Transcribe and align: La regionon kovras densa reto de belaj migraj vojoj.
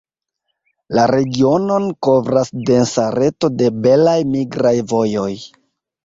La 0.99 1.01
regionon 1.09 1.83
kovras 2.07 2.49
densa 2.69 3.05
reto 3.15 3.49
de 3.59 3.67
belaj 3.83 4.15
migraj 4.31 4.73
vojoj. 4.93 5.29